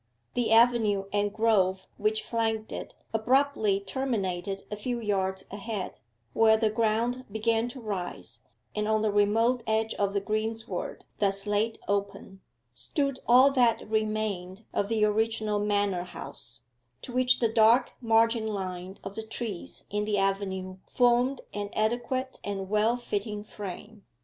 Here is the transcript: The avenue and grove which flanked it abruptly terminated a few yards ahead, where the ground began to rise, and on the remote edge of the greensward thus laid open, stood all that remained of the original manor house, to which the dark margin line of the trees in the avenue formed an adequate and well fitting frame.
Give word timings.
The 0.33 0.51
avenue 0.51 1.03
and 1.13 1.31
grove 1.31 1.87
which 1.97 2.23
flanked 2.23 2.71
it 2.71 2.95
abruptly 3.13 3.79
terminated 3.79 4.63
a 4.71 4.75
few 4.75 4.99
yards 4.99 5.45
ahead, 5.51 5.99
where 6.33 6.57
the 6.57 6.71
ground 6.71 7.23
began 7.31 7.69
to 7.69 7.79
rise, 7.79 8.41
and 8.75 8.87
on 8.87 9.03
the 9.03 9.11
remote 9.11 9.61
edge 9.67 9.93
of 9.93 10.13
the 10.13 10.19
greensward 10.19 11.05
thus 11.19 11.45
laid 11.45 11.77
open, 11.87 12.41
stood 12.73 13.19
all 13.27 13.51
that 13.51 13.87
remained 13.87 14.65
of 14.73 14.89
the 14.89 15.05
original 15.05 15.59
manor 15.59 16.05
house, 16.05 16.61
to 17.03 17.11
which 17.13 17.37
the 17.37 17.53
dark 17.53 17.91
margin 18.01 18.47
line 18.47 18.97
of 19.03 19.13
the 19.13 19.21
trees 19.21 19.85
in 19.91 20.05
the 20.05 20.17
avenue 20.17 20.77
formed 20.89 21.41
an 21.53 21.69
adequate 21.73 22.39
and 22.43 22.69
well 22.69 22.97
fitting 22.97 23.43
frame. 23.43 24.03